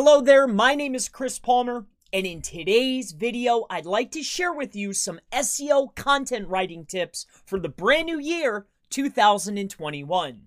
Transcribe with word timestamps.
Hello 0.00 0.20
there, 0.20 0.46
my 0.46 0.76
name 0.76 0.94
is 0.94 1.08
Chris 1.08 1.40
Palmer, 1.40 1.84
and 2.12 2.24
in 2.24 2.40
today's 2.40 3.10
video, 3.10 3.66
I'd 3.68 3.84
like 3.84 4.12
to 4.12 4.22
share 4.22 4.52
with 4.52 4.76
you 4.76 4.92
some 4.92 5.18
SEO 5.32 5.92
content 5.96 6.46
writing 6.46 6.86
tips 6.86 7.26
for 7.44 7.58
the 7.58 7.68
brand 7.68 8.06
new 8.06 8.20
year 8.20 8.68
2021. 8.90 10.42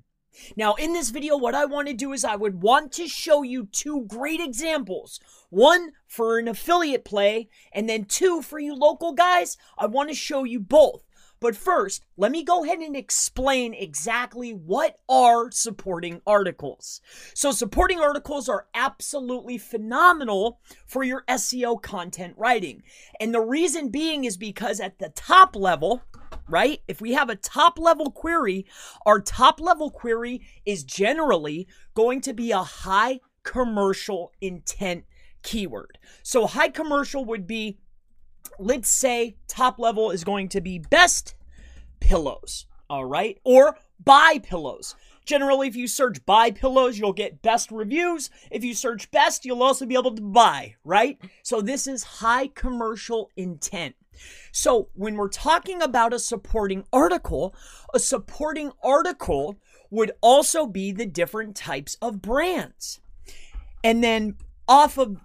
Now, 0.55 0.75
in 0.75 0.93
this 0.93 1.09
video, 1.09 1.35
what 1.35 1.53
I 1.53 1.65
want 1.65 1.89
to 1.89 1.93
do 1.93 2.13
is 2.13 2.23
I 2.23 2.37
would 2.37 2.61
want 2.61 2.93
to 2.93 3.09
show 3.09 3.43
you 3.43 3.65
two 3.65 4.05
great 4.07 4.39
examples. 4.39 5.19
One 5.49 5.91
for 6.07 6.39
an 6.39 6.47
affiliate 6.47 7.03
play, 7.03 7.49
and 7.73 7.89
then 7.89 8.05
two 8.05 8.41
for 8.41 8.57
you 8.57 8.73
local 8.73 9.11
guys. 9.11 9.57
I 9.77 9.85
want 9.87 10.07
to 10.07 10.15
show 10.15 10.45
you 10.45 10.61
both. 10.61 11.03
But 11.41 11.55
first, 11.55 12.05
let 12.17 12.31
me 12.31 12.43
go 12.43 12.63
ahead 12.63 12.79
and 12.79 12.95
explain 12.95 13.73
exactly 13.73 14.51
what 14.51 14.99
are 15.09 15.49
supporting 15.49 16.21
articles. 16.27 17.01
So, 17.33 17.51
supporting 17.51 17.99
articles 17.99 18.47
are 18.47 18.67
absolutely 18.75 19.57
phenomenal 19.57 20.59
for 20.85 21.03
your 21.03 21.23
SEO 21.27 21.81
content 21.81 22.35
writing. 22.37 22.83
And 23.19 23.33
the 23.33 23.41
reason 23.41 23.89
being 23.89 24.23
is 24.23 24.37
because 24.37 24.79
at 24.79 24.99
the 24.99 25.09
top 25.09 25.55
level, 25.55 26.03
right? 26.47 26.81
If 26.87 27.01
we 27.01 27.13
have 27.13 27.31
a 27.31 27.35
top 27.35 27.79
level 27.79 28.11
query, 28.11 28.67
our 29.07 29.19
top 29.19 29.59
level 29.59 29.89
query 29.89 30.45
is 30.63 30.83
generally 30.83 31.67
going 31.95 32.21
to 32.21 32.33
be 32.33 32.51
a 32.51 32.59
high 32.59 33.19
commercial 33.41 34.31
intent 34.41 35.05
keyword. 35.41 35.97
So, 36.21 36.45
high 36.45 36.69
commercial 36.69 37.25
would 37.25 37.47
be 37.47 37.79
let's 38.59 38.89
say 38.89 39.37
top 39.47 39.79
level 39.79 40.11
is 40.11 40.23
going 40.23 40.49
to 40.49 40.61
be 40.61 40.79
best 40.79 41.35
pillows, 42.01 42.65
all 42.89 43.05
right? 43.05 43.39
Or 43.45 43.77
buy 44.03 44.39
pillows. 44.43 44.95
Generally, 45.23 45.69
if 45.69 45.75
you 45.75 45.87
search 45.87 46.25
buy 46.25 46.51
pillows, 46.51 46.99
you'll 46.99 47.13
get 47.13 47.41
best 47.41 47.71
reviews. 47.71 48.29
If 48.49 48.63
you 48.63 48.73
search 48.73 49.09
best, 49.11 49.45
you'll 49.45 49.63
also 49.63 49.85
be 49.85 49.95
able 49.95 50.15
to 50.15 50.21
buy, 50.21 50.75
right? 50.83 51.17
So 51.43 51.61
this 51.61 51.87
is 51.87 52.03
high 52.03 52.47
commercial 52.47 53.29
intent. 53.37 53.95
So 54.51 54.89
when 54.93 55.15
we're 55.15 55.29
talking 55.29 55.81
about 55.81 56.13
a 56.13 56.19
supporting 56.19 56.83
article, 56.91 57.55
a 57.93 57.99
supporting 57.99 58.71
article 58.83 59.57
would 59.89 60.11
also 60.21 60.65
be 60.65 60.91
the 60.91 61.05
different 61.05 61.55
types 61.55 61.97
of 62.01 62.21
brands. 62.21 62.99
And 63.83 64.03
then 64.03 64.35
off 64.67 64.97
of 64.97 65.17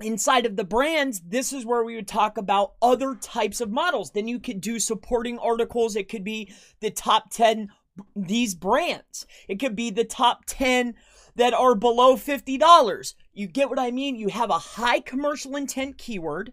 inside 0.00 0.46
of 0.46 0.56
the 0.56 0.64
brands, 0.64 1.20
this 1.20 1.52
is 1.52 1.64
where 1.64 1.84
we 1.84 1.94
would 1.96 2.08
talk 2.08 2.36
about 2.36 2.72
other 2.82 3.14
types 3.14 3.60
of 3.60 3.70
models. 3.70 4.10
Then 4.10 4.28
you 4.28 4.40
could 4.40 4.60
do 4.60 4.78
supporting 4.78 5.38
articles. 5.38 5.96
It 5.96 6.08
could 6.08 6.24
be 6.24 6.52
the 6.80 6.90
top 6.90 7.30
10 7.30 7.70
these 8.16 8.54
brands. 8.54 9.26
It 9.48 9.60
could 9.60 9.76
be 9.76 9.90
the 9.90 10.04
top 10.04 10.44
10 10.46 10.94
that 11.36 11.54
are 11.54 11.74
below 11.74 12.16
$50. 12.16 13.14
You 13.32 13.46
get 13.46 13.68
what 13.68 13.78
I 13.78 13.90
mean? 13.90 14.16
You 14.16 14.28
have 14.28 14.50
a 14.50 14.58
high 14.58 15.00
commercial 15.00 15.56
intent 15.56 15.98
keyword. 15.98 16.52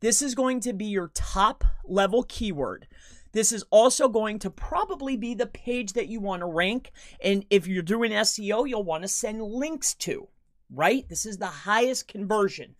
This 0.00 0.22
is 0.22 0.34
going 0.34 0.60
to 0.60 0.72
be 0.72 0.86
your 0.86 1.10
top 1.14 1.64
level 1.84 2.24
keyword. 2.24 2.88
This 3.32 3.52
is 3.52 3.64
also 3.70 4.08
going 4.08 4.38
to 4.40 4.50
probably 4.50 5.16
be 5.16 5.34
the 5.34 5.46
page 5.46 5.94
that 5.94 6.08
you 6.08 6.20
want 6.20 6.40
to 6.40 6.46
rank. 6.46 6.92
And 7.22 7.46
if 7.48 7.66
you're 7.66 7.82
doing 7.82 8.12
SEO, 8.12 8.68
you'll 8.68 8.84
want 8.84 9.02
to 9.02 9.08
send 9.08 9.42
links 9.42 9.94
to 9.94 10.28
right? 10.72 11.08
This 11.08 11.26
is 11.26 11.38
the 11.38 11.46
highest 11.46 12.08
conversion. 12.08 12.74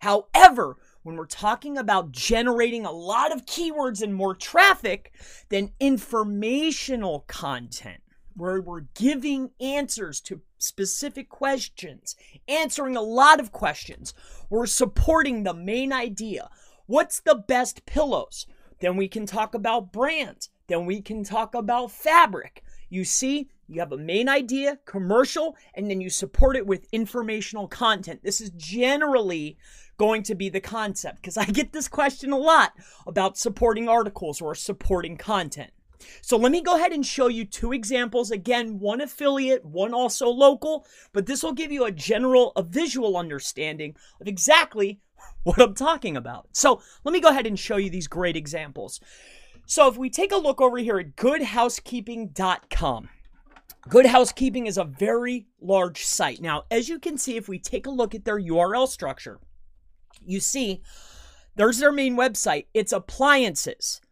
However, 0.00 0.76
when 1.02 1.16
we're 1.16 1.26
talking 1.26 1.78
about 1.78 2.12
generating 2.12 2.84
a 2.84 2.92
lot 2.92 3.32
of 3.32 3.46
keywords 3.46 4.02
and 4.02 4.14
more 4.14 4.34
traffic, 4.34 5.12
then 5.48 5.72
informational 5.80 7.24
content, 7.26 8.02
where 8.36 8.60
we're 8.60 8.84
giving 8.94 9.50
answers 9.60 10.20
to 10.20 10.42
specific 10.58 11.28
questions, 11.28 12.14
answering 12.46 12.96
a 12.96 13.02
lot 13.02 13.40
of 13.40 13.52
questions, 13.52 14.14
we're 14.50 14.66
supporting 14.66 15.42
the 15.42 15.54
main 15.54 15.92
idea. 15.92 16.48
What's 16.86 17.20
the 17.20 17.34
best 17.34 17.86
pillows? 17.86 18.46
Then 18.80 18.96
we 18.96 19.08
can 19.08 19.26
talk 19.26 19.54
about 19.54 19.92
brands. 19.92 20.50
Then 20.68 20.86
we 20.86 21.00
can 21.00 21.24
talk 21.24 21.54
about 21.54 21.90
fabric. 21.90 22.62
You 22.88 23.04
see, 23.04 23.48
you 23.68 23.80
have 23.80 23.92
a 23.92 23.98
main 23.98 24.28
idea, 24.28 24.78
commercial, 24.86 25.56
and 25.74 25.90
then 25.90 26.00
you 26.00 26.10
support 26.10 26.56
it 26.56 26.66
with 26.66 26.88
informational 26.90 27.68
content. 27.68 28.22
This 28.22 28.40
is 28.40 28.50
generally 28.50 29.58
going 29.98 30.22
to 30.22 30.34
be 30.34 30.48
the 30.48 30.60
concept 30.60 31.16
because 31.16 31.36
I 31.36 31.44
get 31.44 31.72
this 31.72 31.88
question 31.88 32.32
a 32.32 32.38
lot 32.38 32.72
about 33.06 33.36
supporting 33.36 33.88
articles 33.88 34.40
or 34.40 34.54
supporting 34.54 35.16
content. 35.16 35.70
So 36.22 36.36
let 36.36 36.52
me 36.52 36.62
go 36.62 36.76
ahead 36.76 36.92
and 36.92 37.04
show 37.04 37.26
you 37.26 37.44
two 37.44 37.72
examples. 37.72 38.30
Again, 38.30 38.78
one 38.78 39.00
affiliate, 39.00 39.64
one 39.64 39.92
also 39.92 40.28
local, 40.28 40.86
but 41.12 41.26
this 41.26 41.42
will 41.42 41.52
give 41.52 41.72
you 41.72 41.84
a 41.84 41.90
general, 41.90 42.52
a 42.56 42.62
visual 42.62 43.16
understanding 43.16 43.96
of 44.20 44.28
exactly 44.28 45.00
what 45.42 45.60
I'm 45.60 45.74
talking 45.74 46.16
about. 46.16 46.48
So 46.52 46.80
let 47.04 47.12
me 47.12 47.20
go 47.20 47.28
ahead 47.30 47.46
and 47.46 47.58
show 47.58 47.76
you 47.76 47.90
these 47.90 48.06
great 48.06 48.36
examples. 48.36 49.00
So 49.66 49.88
if 49.88 49.98
we 49.98 50.08
take 50.08 50.32
a 50.32 50.36
look 50.36 50.60
over 50.60 50.78
here 50.78 50.98
at 50.98 51.16
goodhousekeeping.com, 51.16 53.08
Good 53.88 54.06
Housekeeping 54.06 54.66
is 54.66 54.76
a 54.76 54.84
very 54.84 55.46
large 55.60 56.04
site. 56.04 56.42
Now, 56.42 56.64
as 56.70 56.88
you 56.88 56.98
can 56.98 57.16
see, 57.16 57.36
if 57.36 57.48
we 57.48 57.58
take 57.58 57.86
a 57.86 57.90
look 57.90 58.14
at 58.14 58.24
their 58.24 58.38
URL 58.38 58.86
structure, 58.86 59.40
you 60.24 60.40
see 60.40 60.82
there's 61.56 61.78
their 61.78 61.92
main 61.92 62.16
website. 62.16 62.66
It's 62.74 62.92
appliances, 62.92 64.02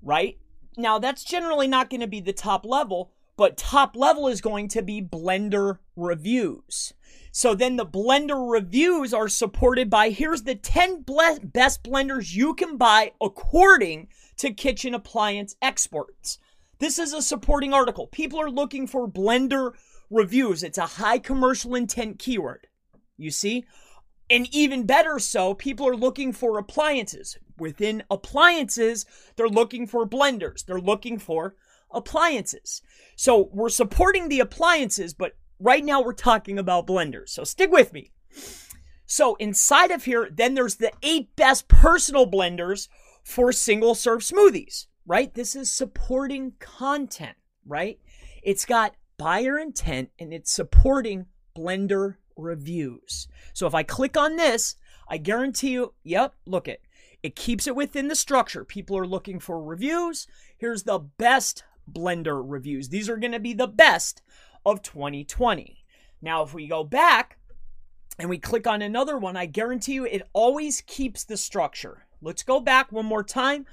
right? 0.00 0.38
Now, 0.76 1.00
that's 1.00 1.24
generally 1.24 1.66
not 1.66 1.90
going 1.90 2.02
to 2.02 2.06
be 2.06 2.20
the 2.20 2.32
top 2.32 2.64
level, 2.64 3.10
but 3.36 3.56
top 3.56 3.96
level 3.96 4.28
is 4.28 4.40
going 4.40 4.68
to 4.68 4.82
be 4.82 5.02
Blender 5.02 5.78
reviews. 5.96 6.94
So 7.32 7.54
then 7.54 7.76
the 7.76 7.86
Blender 7.86 8.50
reviews 8.50 9.12
are 9.12 9.28
supported 9.28 9.90
by 9.90 10.10
here's 10.10 10.42
the 10.42 10.54
10 10.54 11.04
best 11.42 11.82
blenders 11.82 12.34
you 12.34 12.54
can 12.54 12.76
buy 12.76 13.12
according 13.20 14.08
to 14.36 14.52
kitchen 14.52 14.94
appliance 14.94 15.56
experts. 15.60 16.38
This 16.80 16.98
is 16.98 17.12
a 17.12 17.20
supporting 17.20 17.74
article. 17.74 18.06
People 18.06 18.40
are 18.40 18.50
looking 18.50 18.86
for 18.86 19.06
Blender 19.06 19.72
reviews. 20.08 20.62
It's 20.62 20.78
a 20.78 20.86
high 20.86 21.18
commercial 21.18 21.74
intent 21.74 22.18
keyword. 22.18 22.66
You 23.18 23.30
see? 23.30 23.66
And 24.30 24.48
even 24.54 24.86
better 24.86 25.18
so, 25.18 25.52
people 25.54 25.86
are 25.86 25.96
looking 25.96 26.32
for 26.32 26.58
appliances. 26.58 27.36
Within 27.58 28.02
appliances, 28.10 29.04
they're 29.36 29.48
looking 29.48 29.86
for 29.86 30.08
blenders. 30.08 30.64
They're 30.64 30.80
looking 30.80 31.18
for 31.18 31.54
appliances. 31.90 32.80
So 33.14 33.50
we're 33.52 33.68
supporting 33.68 34.28
the 34.28 34.40
appliances, 34.40 35.12
but 35.12 35.36
right 35.58 35.84
now 35.84 36.00
we're 36.00 36.14
talking 36.14 36.58
about 36.58 36.86
blenders. 36.86 37.30
So 37.30 37.44
stick 37.44 37.70
with 37.70 37.92
me. 37.92 38.12
So 39.04 39.34
inside 39.34 39.90
of 39.90 40.04
here, 40.04 40.30
then 40.32 40.54
there's 40.54 40.76
the 40.76 40.92
eight 41.02 41.34
best 41.36 41.68
personal 41.68 42.30
blenders 42.30 42.88
for 43.22 43.52
single 43.52 43.94
serve 43.94 44.20
smoothies 44.20 44.86
right? 45.06 45.32
This 45.34 45.54
is 45.54 45.70
supporting 45.70 46.52
content, 46.58 47.36
right? 47.66 47.98
It's 48.42 48.64
got 48.64 48.94
buyer 49.18 49.58
intent 49.58 50.10
and 50.18 50.32
it's 50.32 50.52
supporting 50.52 51.26
Blender 51.56 52.16
reviews. 52.36 53.28
So 53.52 53.66
if 53.66 53.74
I 53.74 53.82
click 53.82 54.16
on 54.16 54.36
this, 54.36 54.76
I 55.08 55.18
guarantee 55.18 55.72
you, 55.72 55.94
yep, 56.04 56.34
look 56.46 56.68
it. 56.68 56.82
It 57.22 57.36
keeps 57.36 57.66
it 57.66 57.76
within 57.76 58.08
the 58.08 58.14
structure. 58.14 58.64
People 58.64 58.96
are 58.96 59.06
looking 59.06 59.40
for 59.40 59.62
reviews. 59.62 60.26
Here's 60.56 60.84
the 60.84 60.98
best 60.98 61.64
Blender 61.90 62.42
reviews. 62.42 62.88
These 62.88 63.08
are 63.08 63.16
going 63.16 63.32
to 63.32 63.40
be 63.40 63.52
the 63.52 63.66
best 63.66 64.22
of 64.64 64.82
2020. 64.82 65.84
Now, 66.22 66.42
if 66.42 66.54
we 66.54 66.66
go 66.66 66.84
back 66.84 67.38
and 68.18 68.30
we 68.30 68.38
click 68.38 68.66
on 68.66 68.82
another 68.82 69.18
one, 69.18 69.36
I 69.36 69.46
guarantee 69.46 69.94
you 69.94 70.04
it 70.04 70.28
always 70.32 70.82
keeps 70.82 71.24
the 71.24 71.36
structure. 71.36 72.06
Let's 72.22 72.42
go 72.42 72.60
back 72.60 72.92
one 72.92 73.06
more 73.06 73.24
time. 73.24 73.66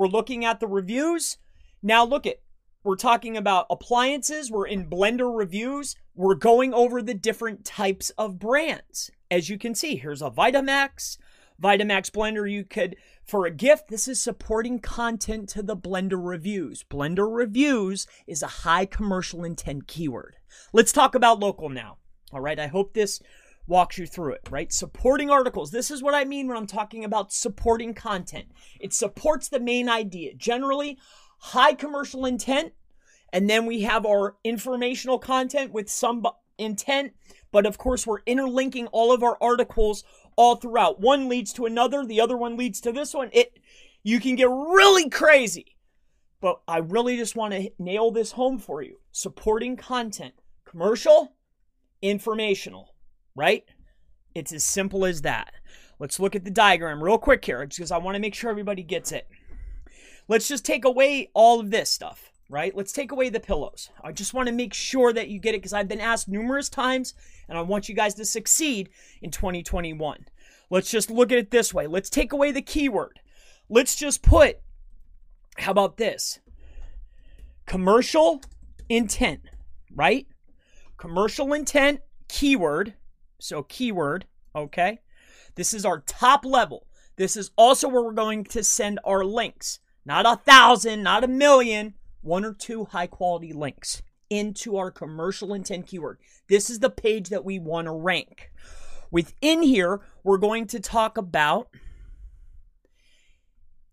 We're 0.00 0.08
looking 0.08 0.46
at 0.46 0.60
the 0.60 0.66
reviews. 0.66 1.36
Now 1.82 2.06
look 2.06 2.24
at 2.24 2.40
we're 2.82 2.96
talking 2.96 3.36
about 3.36 3.66
appliances, 3.68 4.50
we're 4.50 4.66
in 4.66 4.88
Blender 4.88 5.30
reviews, 5.36 5.94
we're 6.14 6.36
going 6.36 6.72
over 6.72 7.02
the 7.02 7.12
different 7.12 7.66
types 7.66 8.08
of 8.16 8.38
brands. 8.38 9.10
As 9.30 9.50
you 9.50 9.58
can 9.58 9.74
see, 9.74 9.96
here's 9.96 10.22
a 10.22 10.30
Vitamix, 10.30 11.18
Vitamix 11.62 12.10
blender 12.10 12.50
you 12.50 12.64
could 12.64 12.96
for 13.26 13.44
a 13.44 13.50
gift. 13.50 13.88
This 13.88 14.08
is 14.08 14.18
supporting 14.18 14.78
content 14.78 15.50
to 15.50 15.62
the 15.62 15.76
Blender 15.76 16.18
reviews. 16.18 16.82
Blender 16.82 17.28
reviews 17.30 18.06
is 18.26 18.42
a 18.42 18.46
high 18.46 18.86
commercial 18.86 19.44
intent 19.44 19.86
keyword. 19.86 20.36
Let's 20.72 20.92
talk 20.92 21.14
about 21.14 21.40
local 21.40 21.68
now. 21.68 21.98
All 22.32 22.40
right, 22.40 22.58
I 22.58 22.68
hope 22.68 22.94
this 22.94 23.20
walks 23.70 23.96
you 23.96 24.06
through 24.06 24.32
it, 24.32 24.48
right? 24.50 24.72
Supporting 24.72 25.30
articles. 25.30 25.70
This 25.70 25.90
is 25.90 26.02
what 26.02 26.12
I 26.12 26.24
mean 26.24 26.48
when 26.48 26.56
I'm 26.56 26.66
talking 26.66 27.04
about 27.04 27.32
supporting 27.32 27.94
content. 27.94 28.46
It 28.80 28.92
supports 28.92 29.48
the 29.48 29.60
main 29.60 29.88
idea. 29.88 30.34
Generally, 30.34 30.98
high 31.38 31.74
commercial 31.74 32.26
intent, 32.26 32.72
and 33.32 33.48
then 33.48 33.64
we 33.64 33.82
have 33.82 34.04
our 34.04 34.36
informational 34.44 35.20
content 35.20 35.72
with 35.72 35.88
some 35.88 36.26
intent, 36.58 37.14
but 37.52 37.64
of 37.64 37.78
course, 37.78 38.06
we're 38.06 38.22
interlinking 38.26 38.88
all 38.88 39.12
of 39.12 39.22
our 39.22 39.38
articles 39.40 40.02
all 40.36 40.56
throughout. 40.56 41.00
One 41.00 41.28
leads 41.28 41.52
to 41.54 41.64
another, 41.64 42.04
the 42.04 42.20
other 42.20 42.36
one 42.36 42.56
leads 42.56 42.80
to 42.82 42.92
this 42.92 43.14
one. 43.14 43.30
It 43.32 43.58
you 44.02 44.18
can 44.18 44.34
get 44.34 44.48
really 44.48 45.08
crazy. 45.08 45.76
But 46.40 46.62
I 46.66 46.78
really 46.78 47.18
just 47.18 47.36
want 47.36 47.52
to 47.52 47.70
nail 47.78 48.10
this 48.10 48.32
home 48.32 48.58
for 48.58 48.80
you. 48.80 48.96
Supporting 49.12 49.76
content, 49.76 50.32
commercial, 50.64 51.34
informational 52.00 52.94
right? 53.34 53.64
It's 54.34 54.52
as 54.52 54.64
simple 54.64 55.04
as 55.04 55.22
that. 55.22 55.52
Let's 55.98 56.20
look 56.20 56.34
at 56.34 56.44
the 56.44 56.50
diagram 56.50 57.02
real 57.02 57.18
quick 57.18 57.44
here 57.44 57.66
because 57.66 57.90
I 57.90 57.98
want 57.98 58.14
to 58.14 58.20
make 58.20 58.34
sure 58.34 58.50
everybody 58.50 58.82
gets 58.82 59.12
it. 59.12 59.28
Let's 60.28 60.48
just 60.48 60.64
take 60.64 60.84
away 60.84 61.30
all 61.34 61.60
of 61.60 61.70
this 61.70 61.90
stuff, 61.90 62.30
right? 62.48 62.74
Let's 62.74 62.92
take 62.92 63.12
away 63.12 63.28
the 63.28 63.40
pillows. 63.40 63.90
I 64.02 64.12
just 64.12 64.32
want 64.32 64.48
to 64.48 64.54
make 64.54 64.72
sure 64.72 65.12
that 65.12 65.28
you 65.28 65.38
get 65.38 65.54
it 65.54 65.58
because 65.58 65.72
I've 65.72 65.88
been 65.88 66.00
asked 66.00 66.28
numerous 66.28 66.68
times 66.68 67.14
and 67.48 67.58
I 67.58 67.62
want 67.62 67.88
you 67.88 67.94
guys 67.94 68.14
to 68.14 68.24
succeed 68.24 68.90
in 69.20 69.30
2021. 69.30 70.26
Let's 70.70 70.90
just 70.90 71.10
look 71.10 71.32
at 71.32 71.38
it 71.38 71.50
this 71.50 71.74
way. 71.74 71.86
Let's 71.86 72.08
take 72.08 72.32
away 72.32 72.52
the 72.52 72.62
keyword. 72.62 73.18
Let's 73.68 73.96
just 73.96 74.22
put, 74.22 74.58
how 75.58 75.72
about 75.72 75.96
this? 75.96 76.38
Commercial 77.66 78.40
intent, 78.88 79.42
right? 79.94 80.26
Commercial 80.96 81.52
intent, 81.52 82.00
keyword. 82.28 82.94
So, 83.40 83.62
keyword, 83.62 84.26
okay? 84.54 85.00
This 85.54 85.74
is 85.74 85.84
our 85.84 86.00
top 86.00 86.44
level. 86.44 86.86
This 87.16 87.36
is 87.36 87.50
also 87.56 87.88
where 87.88 88.02
we're 88.02 88.12
going 88.12 88.44
to 88.44 88.64
send 88.64 89.00
our 89.04 89.24
links. 89.24 89.80
Not 90.04 90.26
a 90.26 90.36
thousand, 90.36 91.02
not 91.02 91.24
a 91.24 91.28
million, 91.28 91.94
one 92.22 92.44
or 92.44 92.54
two 92.54 92.86
high 92.86 93.06
quality 93.06 93.52
links 93.52 94.02
into 94.30 94.76
our 94.76 94.90
commercial 94.90 95.52
intent 95.52 95.86
keyword. 95.88 96.18
This 96.48 96.70
is 96.70 96.78
the 96.78 96.90
page 96.90 97.28
that 97.28 97.44
we 97.44 97.58
want 97.58 97.86
to 97.86 97.92
rank. 97.92 98.50
Within 99.10 99.62
here, 99.62 100.00
we're 100.22 100.38
going 100.38 100.66
to 100.68 100.80
talk 100.80 101.18
about 101.18 101.68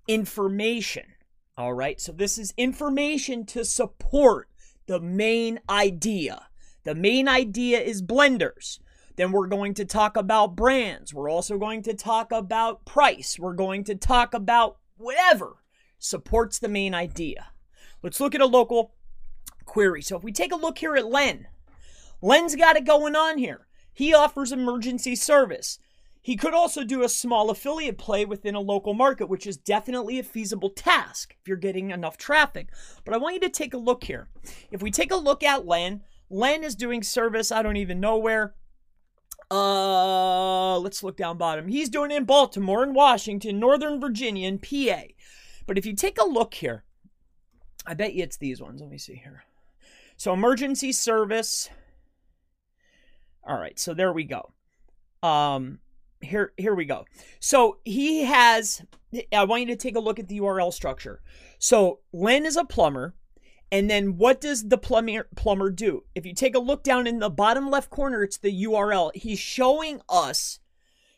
information. 0.07 1.05
All 1.57 1.73
right, 1.73 1.99
so 1.99 2.11
this 2.11 2.37
is 2.37 2.53
information 2.55 3.45
to 3.47 3.65
support 3.65 4.47
the 4.85 4.99
main 4.99 5.59
idea. 5.69 6.47
The 6.83 6.95
main 6.95 7.27
idea 7.27 7.79
is 7.79 8.01
blenders. 8.01 8.79
Then 9.17 9.31
we're 9.31 9.47
going 9.47 9.73
to 9.73 9.85
talk 9.85 10.15
about 10.15 10.55
brands. 10.55 11.13
We're 11.13 11.29
also 11.29 11.57
going 11.57 11.81
to 11.83 11.93
talk 11.93 12.31
about 12.31 12.85
price. 12.85 13.37
We're 13.37 13.53
going 13.53 13.83
to 13.85 13.95
talk 13.95 14.33
about 14.33 14.77
whatever 14.95 15.57
supports 15.99 16.59
the 16.59 16.69
main 16.69 16.93
idea. 16.93 17.47
Let's 18.03 18.19
look 18.19 18.35
at 18.35 18.41
a 18.41 18.45
local 18.45 18.93
query. 19.65 20.03
So 20.03 20.15
if 20.15 20.23
we 20.23 20.31
take 20.31 20.51
a 20.51 20.55
look 20.55 20.77
here 20.77 20.95
at 20.95 21.07
Len, 21.07 21.47
Len's 22.21 22.55
got 22.55 22.77
it 22.77 22.85
going 22.85 23.15
on 23.15 23.39
here. 23.39 23.67
He 23.91 24.13
offers 24.13 24.51
emergency 24.51 25.15
service. 25.15 25.79
He 26.21 26.35
could 26.35 26.53
also 26.53 26.83
do 26.83 27.03
a 27.03 27.09
small 27.09 27.49
affiliate 27.49 27.97
play 27.97 28.25
within 28.25 28.53
a 28.53 28.59
local 28.59 28.93
market, 28.93 29.29
which 29.29 29.47
is 29.47 29.57
definitely 29.57 30.19
a 30.19 30.23
feasible 30.23 30.69
task 30.69 31.35
if 31.39 31.47
you're 31.47 31.57
getting 31.57 31.89
enough 31.89 32.17
traffic. 32.17 32.69
But 33.03 33.15
I 33.15 33.17
want 33.17 33.35
you 33.35 33.41
to 33.41 33.49
take 33.49 33.73
a 33.73 33.79
look 33.79 34.03
here. 34.03 34.27
If 34.69 34.83
we 34.83 34.91
take 34.91 35.11
a 35.11 35.15
look 35.15 35.41
at 35.41 35.65
Len, 35.65 36.03
Len 36.29 36.63
is 36.63 36.75
doing 36.75 37.01
service, 37.01 37.51
I 37.51 37.63
don't 37.63 37.77
even 37.77 37.99
know 37.99 38.17
where. 38.17 38.53
Uh, 39.49 40.77
let's 40.79 41.03
look 41.03 41.17
down 41.17 41.37
bottom. 41.37 41.67
He's 41.67 41.89
doing 41.89 42.11
it 42.11 42.17
in 42.17 42.25
Baltimore 42.25 42.83
and 42.83 42.93
Washington, 42.93 43.59
Northern 43.59 43.99
Virginia, 43.99 44.47
and 44.47 44.61
PA. 44.61 45.03
But 45.65 45.77
if 45.77 45.85
you 45.85 45.93
take 45.93 46.19
a 46.19 46.25
look 46.25 46.55
here, 46.55 46.83
I 47.85 47.93
bet 47.93 48.13
you 48.13 48.23
it's 48.23 48.37
these 48.37 48.61
ones. 48.61 48.81
Let 48.81 48.89
me 48.89 48.97
see 48.97 49.15
here. 49.15 49.43
So 50.17 50.33
emergency 50.33 50.91
service. 50.91 51.69
All 53.43 53.57
right, 53.57 53.79
so 53.79 53.93
there 53.93 54.11
we 54.11 54.25
go. 54.25 54.51
Um, 55.23 55.79
here 56.21 56.51
here 56.57 56.75
we 56.75 56.85
go. 56.85 57.05
So 57.39 57.77
he 57.85 58.23
has. 58.23 58.83
I 59.31 59.45
want 59.45 59.61
you 59.61 59.67
to 59.67 59.75
take 59.75 59.95
a 59.95 60.01
look 60.01 60.19
at 60.19 60.27
the 60.27 60.39
URL 60.39 60.73
structure. 60.73 61.21
So 61.59 61.99
Lynn 62.11 62.45
is 62.45 62.57
a 62.57 62.65
plumber. 62.65 63.15
And 63.71 63.89
then 63.89 64.17
what 64.17 64.39
does 64.39 64.69
the 64.69 64.77
plumber 64.77 65.27
plumber 65.35 65.69
do? 65.69 66.03
If 66.15 66.25
you 66.25 66.33
take 66.33 66.55
a 66.55 66.59
look 66.59 66.83
down 66.83 67.05
in 67.05 67.19
the 67.19 67.29
bottom 67.29 67.69
left 67.69 67.89
corner, 67.89 68.23
it's 68.23 68.37
the 68.37 68.63
URL. 68.63 69.11
He's 69.13 69.39
showing 69.39 70.01
us 70.07 70.59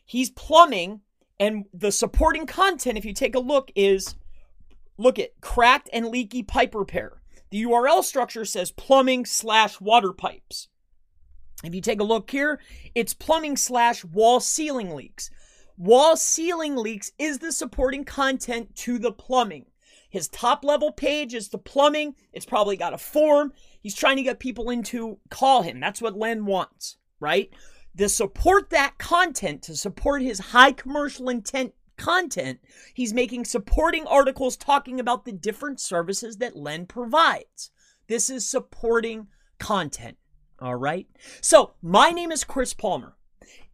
he's 0.04 0.30
plumbing 0.30 1.02
and 1.38 1.66
the 1.72 1.92
supporting 1.92 2.46
content 2.46 2.98
if 2.98 3.04
you 3.04 3.12
take 3.12 3.34
a 3.34 3.40
look 3.40 3.70
is 3.74 4.16
look 4.98 5.18
at 5.18 5.40
cracked 5.40 5.88
and 5.92 6.08
leaky 6.08 6.42
pipe 6.42 6.74
repair. 6.74 7.22
The 7.50 7.62
URL 7.64 8.02
structure 8.02 8.44
says 8.44 8.70
plumbing 8.70 9.26
slash 9.26 9.80
water 9.80 10.12
pipes. 10.12 10.68
If 11.64 11.74
you 11.74 11.80
take 11.80 12.00
a 12.00 12.04
look 12.04 12.30
here, 12.30 12.60
it's 12.94 13.14
plumbing 13.14 13.56
slash 13.56 14.04
wall 14.04 14.40
ceiling 14.40 14.94
leaks. 14.94 15.30
Wall 15.76 16.16
ceiling 16.16 16.76
leaks 16.76 17.12
is 17.18 17.38
the 17.38 17.52
supporting 17.52 18.04
content 18.04 18.74
to 18.76 18.98
the 18.98 19.12
plumbing. 19.12 19.66
His 20.10 20.28
top 20.28 20.64
level 20.64 20.92
page 20.92 21.34
is 21.34 21.48
the 21.48 21.58
plumbing. 21.58 22.16
It's 22.32 22.44
probably 22.44 22.76
got 22.76 22.92
a 22.92 22.98
form. 22.98 23.52
He's 23.80 23.94
trying 23.94 24.16
to 24.16 24.22
get 24.22 24.40
people 24.40 24.68
in 24.68 24.82
to 24.84 25.18
call 25.30 25.62
him. 25.62 25.78
That's 25.80 26.02
what 26.02 26.18
Len 26.18 26.44
wants, 26.44 26.96
right? 27.20 27.48
To 27.96 28.08
support 28.08 28.70
that 28.70 28.98
content, 28.98 29.62
to 29.62 29.76
support 29.76 30.22
his 30.22 30.38
high 30.38 30.72
commercial 30.72 31.28
intent 31.28 31.74
content, 31.96 32.58
he's 32.94 33.14
making 33.14 33.44
supporting 33.44 34.06
articles 34.06 34.56
talking 34.56 34.98
about 34.98 35.24
the 35.24 35.32
different 35.32 35.80
services 35.80 36.38
that 36.38 36.56
Len 36.56 36.86
provides. 36.86 37.70
This 38.08 38.28
is 38.30 38.48
supporting 38.48 39.28
content, 39.58 40.16
all 40.58 40.76
right? 40.76 41.06
So, 41.40 41.74
my 41.82 42.10
name 42.10 42.32
is 42.32 42.42
Chris 42.42 42.74
Palmer. 42.74 43.16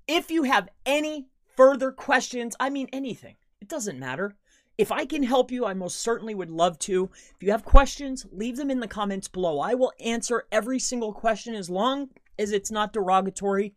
If 0.07 0.31
you 0.31 0.43
have 0.43 0.69
any 0.85 1.29
further 1.57 1.93
questions, 1.93 2.55
I 2.61 2.69
mean 2.69 2.89
anything, 2.93 3.37
it 3.61 3.69
doesn't 3.69 3.99
matter 3.99 4.37
if 4.79 4.93
I 4.93 5.07
can 5.07 5.23
help 5.23 5.51
you, 5.51 5.65
I 5.65 5.75
most 5.75 6.01
certainly 6.01 6.35
would 6.35 6.51
love 6.51 6.79
to. 6.81 7.11
If 7.35 7.43
you 7.43 7.51
have 7.51 7.65
questions, 7.65 8.27
leave 8.31 8.57
them 8.57 8.71
in 8.71 8.81
the 8.81 8.89
comments 8.89 9.29
below. 9.29 9.59
I 9.59 9.75
will 9.75 9.93
answer 10.01 10.47
every 10.53 10.79
single 10.79 11.13
question 11.13 11.55
as 11.55 11.71
long 11.71 12.11
as 12.39 12.53
it's 12.53 12.71
not 12.71 12.93
derogatory. 12.93 13.75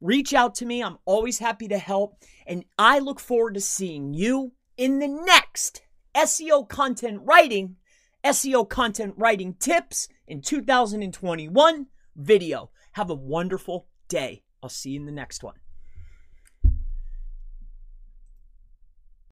Reach 0.00 0.34
out 0.34 0.56
to 0.56 0.66
me. 0.66 0.82
I'm 0.82 0.98
always 1.04 1.38
happy 1.38 1.68
to 1.68 1.78
help. 1.78 2.16
And 2.46 2.64
I 2.76 2.98
look 2.98 3.20
forward 3.20 3.54
to 3.54 3.60
seeing 3.60 4.14
you 4.14 4.52
in 4.76 4.98
the 4.98 5.06
next 5.06 5.82
SEO 6.14 6.68
content 6.68 7.20
writing, 7.22 7.76
SEO 8.24 8.68
content 8.68 9.14
writing 9.16 9.54
tips 9.54 10.08
in 10.26 10.42
2021 10.42 11.86
video. 12.16 12.70
Have 12.92 13.10
a 13.10 13.14
wonderful 13.14 13.86
day. 14.08 14.42
I'll 14.60 14.68
see 14.68 14.90
you 14.90 15.00
in 15.00 15.06
the 15.06 15.12
next 15.12 15.44
one. 15.44 15.61